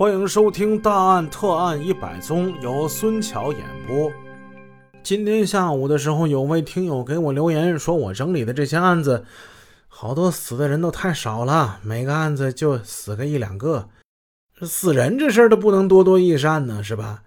[0.00, 4.10] 欢迎收听《大案特案一百宗》，由孙桥演播。
[5.02, 9.26] 今天下午的时候，有位听友给我留言，说我整理的这些案子，
[9.88, 13.90] 好多死的人都太少了，每个案子就死个一两个，
[14.62, 17.22] 死人这事儿都不能多多益善呢，是吧？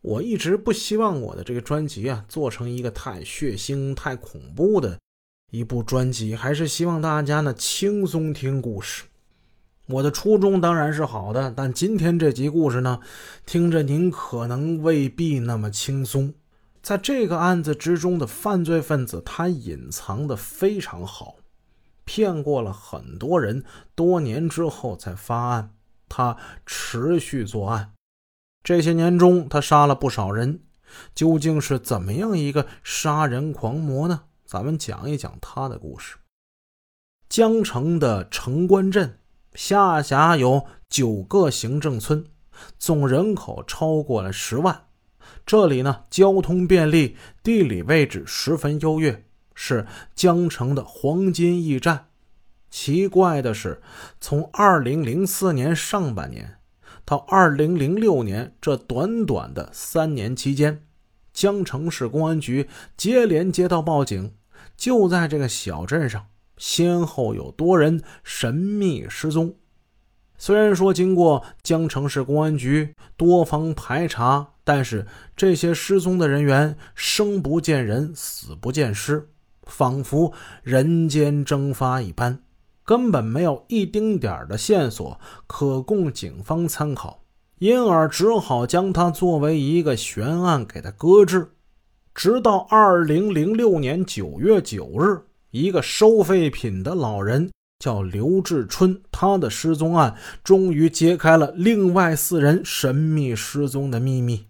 [0.00, 4.98] 我一直不希望我的这个专辑啊，做成一个太血腥、太恐怖的
[5.50, 9.02] 一部专辑，还是希望大家呢轻松听故事。
[9.92, 13.00] 我的初衷当然是好的，但今天这集故事呢，
[13.44, 16.32] 听着您可能未必那么轻松。
[16.80, 21.36] 在这个案子之中的犯罪分子，他隐藏的非常好，
[22.06, 25.74] 骗过了很多人，多年之后才发案，
[26.08, 27.92] 他持续作案。
[28.64, 30.60] 这些年中，他杀了不少人，
[31.14, 34.22] 究竟是怎么样一个杀人狂魔呢？
[34.46, 36.16] 咱们讲一讲他的故事。
[37.28, 39.18] 江城的城关镇
[39.54, 42.24] 下辖有九个行政村，
[42.78, 44.84] 总人口超过了十万。
[45.44, 52.06] 这里呢，交通便利，地理位置十分优越，是江城的黄金驿站。
[52.70, 53.82] 奇怪的是，
[54.20, 56.58] 从二零零四年上半年。
[57.04, 60.86] 到二零零六年这短短的三年期间，
[61.32, 64.34] 江城市公安局接连接到报警，
[64.76, 66.26] 就在这个小镇上，
[66.62, 69.52] 先后有多人神秘失踪。
[70.38, 75.04] 虽然说经过江城市公安局多方排查，但是
[75.36, 79.28] 这些失踪的人员生不见人，死不见尸，
[79.64, 82.40] 仿佛人间蒸发一般。
[82.84, 85.18] 根本没有一丁点的线索
[85.48, 87.24] 可供警方参考，
[87.58, 91.50] 因而只好将它作为一个悬案给它搁置。
[92.14, 95.22] 直到二零零六年九月九日，
[95.52, 104.46] 一个收废品的老人叫刘志春，他的失踪案终于揭开了另外四人神秘失踪的秘密。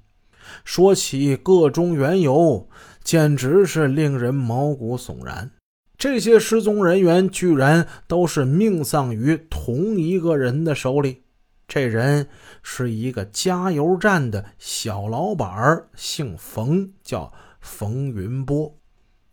[0.64, 2.68] 说起个中缘由，
[3.02, 5.50] 简直是令人毛骨悚然。
[5.98, 11.22] 这些失踪人员居然都是命丧于同一个人的手里。
[11.66, 12.28] 这人
[12.62, 18.78] 是一个加油站的小老板，姓冯，叫冯云波。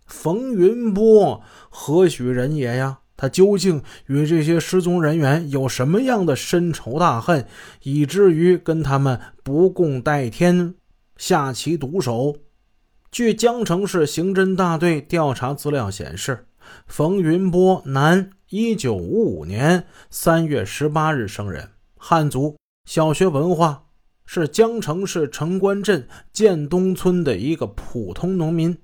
[0.09, 2.99] 冯云波何许人也呀？
[3.15, 7.45] 他究竟与这些失踪人员有什么样的深仇大恨，
[7.83, 10.75] 以至于跟他们不共戴天，
[11.15, 12.35] 下其毒手？
[13.11, 16.45] 据江城市刑侦大队调查资料显示。
[16.85, 23.85] 冯云波，男，一九五五年三月十八日生人，汉族，小学文化，
[24.25, 28.77] 是江城市城关镇建东村的一个普通农民。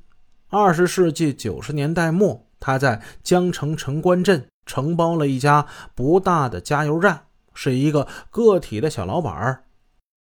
[0.58, 9.66] 二十世纪九十年代末，他在江城城关镇承包了一家不大的加油站，是一个个体的小老板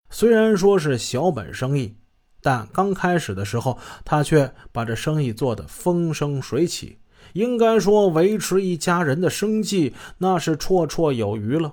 [0.09, 1.95] 虽然说是小本生意，
[2.41, 6.99] 但刚开始的时候，他却把这生意做得风生水起。
[7.31, 11.71] 应该说，维持一家人的生计那是绰绰有余了。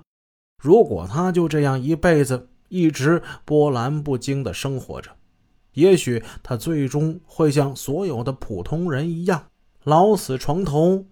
[0.63, 5.11] 如果他就这样一辈子一直波澜不惊地生活着，
[5.75, 9.47] 也许他最终会像所有的普通人一样
[9.85, 11.07] 老死床头。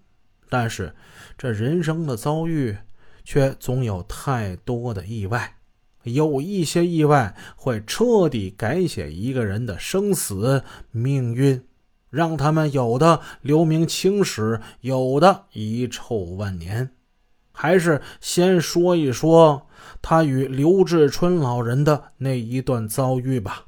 [0.49, 0.95] 但是，
[1.39, 2.77] 这人生的遭遇
[3.25, 5.57] 却总有太多的意外，
[6.03, 11.65] 有一些意外会彻底改写一个人的生死命运。
[12.11, 16.91] 让他们有的留名青史，有的遗臭万年。
[17.53, 19.69] 还是先说一说
[20.03, 23.67] 他与刘志春老人的那一段遭遇吧。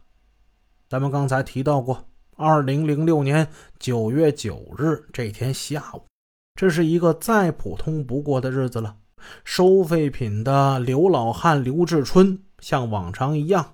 [0.93, 2.05] 咱们刚才提到过，
[2.37, 3.49] 二零零六年
[3.79, 6.03] 九月九日这天下午，
[6.55, 8.97] 这是一个再普通不过的日子了。
[9.43, 13.73] 收废品的刘老汉刘志春像往常一样，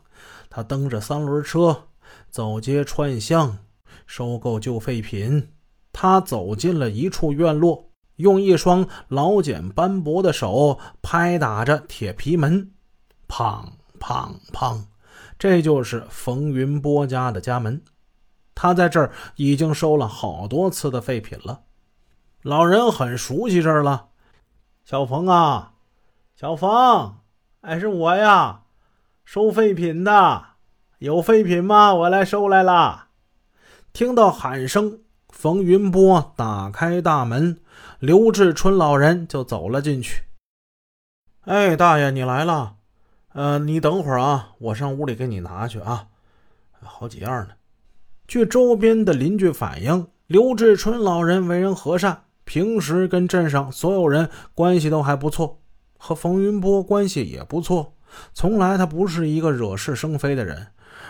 [0.49, 1.89] 他蹬着三轮车
[2.31, 3.59] 走街串巷。
[4.07, 5.49] 收购旧废品，
[5.93, 12.71] 他走进了一处院落，用一双老茧斑驳的手拍打着铁皮门，
[13.27, 13.65] 砰
[13.99, 14.85] 砰砰，
[15.39, 17.81] 这就是冯云波家的家门。
[18.55, 21.61] 他在这儿已经收了好多次的废品了，
[22.43, 24.09] 老人很熟悉这儿了。
[24.85, 25.75] 小冯啊，
[26.35, 27.19] 小冯，
[27.61, 28.63] 哎，是我呀，
[29.25, 30.45] 收废品的，
[30.99, 31.95] 有废品吗？
[31.95, 33.09] 我来收来了。
[33.93, 37.61] 听到喊声，冯云波打开大门，
[38.01, 40.25] 刘志春老人就走了进去。
[41.43, 42.78] 哎，大爷，你来了。
[43.35, 46.07] 呃，你等会儿啊，我上屋里给你拿去啊。
[46.81, 47.55] 好几样呢。
[48.27, 55.61] 据周边的邻居反映，刘志春老人为人和善，平时跟镇上所有人关系都还不错，
[55.99, 57.95] 和冯云波关系也不错。
[58.33, 60.69] 从来他不是一个惹是生非的人。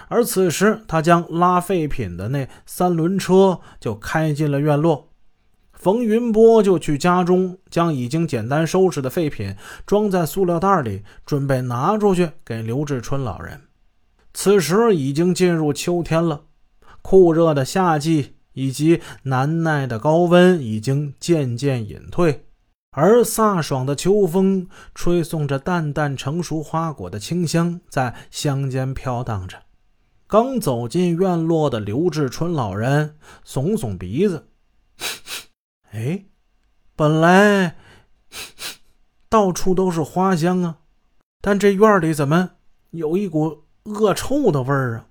[0.09, 5.08] 而此时，他将拉废品的那三轮车就开进了院落。
[5.79, 9.55] 冯云波就去家中，将已经简单收拾的废品
[9.87, 13.63] 装在塑料袋里，准备拿出去给刘志春老人。
[14.35, 16.43] 此时已经进入秋天了，
[17.01, 22.47] 酷热的夏季以及难耐的高温已经渐渐隐退，
[22.91, 29.57] 而飒爽的秋风吹送着淡淡成熟花果的清香，在乡间飘荡着。
[30.27, 33.15] 刚走进院落的刘志春老人
[33.47, 34.49] 耸耸鼻子。
[35.93, 36.25] 哎，
[36.95, 37.77] 本来
[39.29, 40.79] 到处都是花香啊，
[41.41, 42.51] 但这院里怎么
[42.91, 45.07] 有一股恶臭的味儿啊？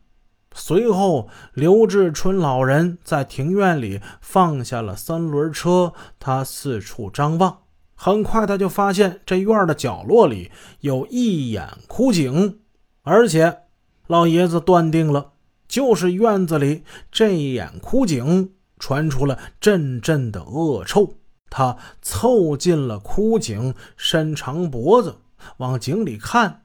[0.54, 7.60] 随后，刘志春老人在庭院里放下了三轮车，他四处张望。
[7.94, 12.60] 很快，他就发现这院的角落里有一眼枯井，
[13.04, 13.64] 而且
[14.08, 15.34] 老爷子断定了，
[15.68, 18.52] 就是院子里这一眼枯井。
[18.80, 21.16] 传出了阵阵的恶臭，
[21.50, 25.18] 他凑近了枯井，伸长脖子
[25.58, 26.64] 往井里看。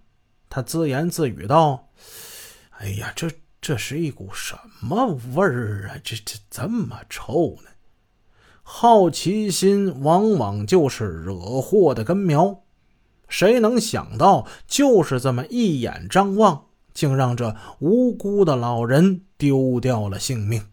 [0.48, 1.88] 他自言自语道
[2.78, 3.30] ：“哎呀，这
[3.60, 5.96] 这是一股什么味儿啊？
[6.04, 7.70] 这这这么臭呢？”
[8.62, 12.62] 好奇心往往就是惹祸的根苗。
[13.28, 20.66] 谁能想到，就是这么一眼张望，竟让这无辜的老人丢掉了性命。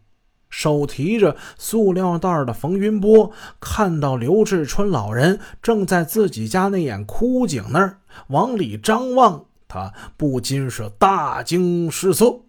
[0.59, 12.41] 手提着塑料袋的冯云波看到刘志春老人正在自己家那眼枯井那儿往里张望，他不禁是大惊失色。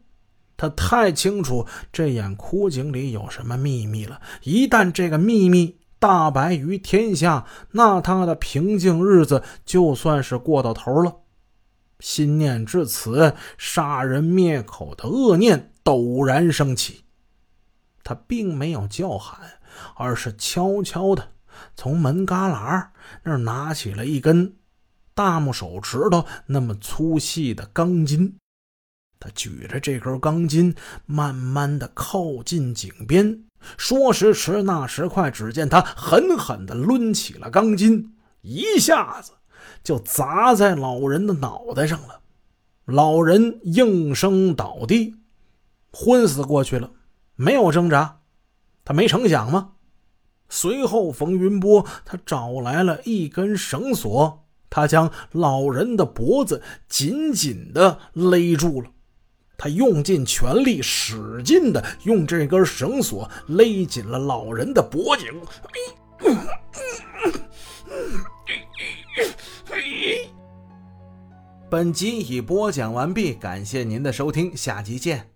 [0.56, 4.20] 他太清楚这眼枯井里有什么秘密了。
[4.42, 11.18] 一旦这个秘密大白于天下，那他的平静日子就算是过到头了。
[12.00, 17.04] 心念至此，杀人灭口的恶念陡然升起。
[18.02, 19.38] 他并没有叫喊，
[19.96, 21.32] 而是悄悄地
[21.76, 22.88] 从门旮旯
[23.24, 24.56] 那儿拿起了一根
[25.14, 28.36] 大拇手指头那么粗细的钢筋。
[29.18, 30.74] 他举着这根钢筋，
[31.04, 33.44] 慢慢地靠近井边。
[33.76, 39.32] 说时迟，那时快，只见他狠狠地抡起了钢筋，一下子
[39.84, 42.20] 就砸在老人的脑袋上了。
[42.86, 45.14] 老人应声倒地，
[45.92, 46.90] 昏死过去了。
[47.40, 48.20] 没有挣扎，
[48.84, 49.70] 他没成想吗？
[50.50, 58.90] 随后，冯云波他找来了一根绳索，他将老人的脖子紧紧的勒住了。
[59.56, 65.32] 他用尽全力，使劲的用这根绳索勒紧了老人的脖颈。
[71.70, 75.30] 本集已播讲完毕，感谢您的收听，下集见。